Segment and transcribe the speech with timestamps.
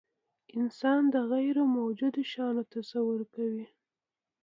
[0.59, 3.65] انسان د غیرموجودو شیانو تصور کوي.